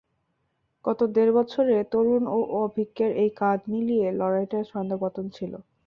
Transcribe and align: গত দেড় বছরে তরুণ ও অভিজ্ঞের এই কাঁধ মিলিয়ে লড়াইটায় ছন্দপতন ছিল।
গত 0.85 0.99
দেড় 1.15 1.31
বছরে 1.37 1.75
তরুণ 1.91 2.23
ও 2.29 2.37
অভিজ্ঞের 2.59 3.11
এই 3.23 3.31
কাঁধ 3.39 3.59
মিলিয়ে 3.71 4.07
লড়াইটায় 4.19 4.69
ছন্দপতন 4.71 5.25
ছিল। 5.35 5.53